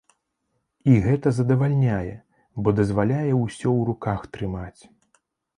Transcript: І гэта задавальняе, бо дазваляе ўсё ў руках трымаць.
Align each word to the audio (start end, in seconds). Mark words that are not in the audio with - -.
І 0.93 0.95
гэта 1.07 1.33
задавальняе, 1.39 2.15
бо 2.63 2.67
дазваляе 2.79 3.23
ўсё 3.43 3.63
ў 3.79 3.81
руках 3.91 4.19
трымаць. 4.39 4.81